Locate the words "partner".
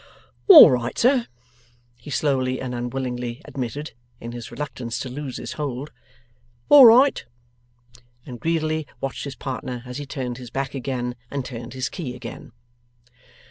9.35-9.83